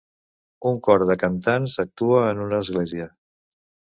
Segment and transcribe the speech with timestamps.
[0.69, 3.09] Un cor de cantants actua en una església